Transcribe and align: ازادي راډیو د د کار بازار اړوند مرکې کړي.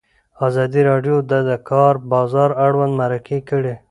ازادي 0.47 0.81
راډیو 0.89 1.15
د 1.31 1.33
د 1.49 1.51
کار 1.69 1.93
بازار 2.11 2.49
اړوند 2.65 2.93
مرکې 3.01 3.39
کړي. 3.49 3.75